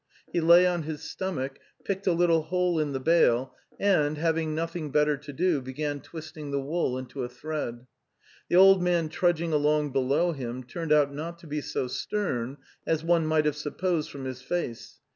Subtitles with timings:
[0.33, 4.89] He lay on his stomach, picked a little hole in the bale, and, having nothing
[4.89, 7.85] better to do, began twisting the wool into a thread.
[8.49, 13.03] The old man trudging along below him turned out not to be so stern as
[13.03, 14.99] one might have supposed from his face.